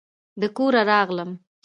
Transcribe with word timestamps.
د 0.41 0.43
کوره 0.57 0.81
راغلم 0.89 1.31